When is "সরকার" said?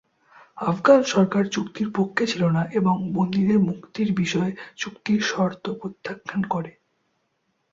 1.05-1.43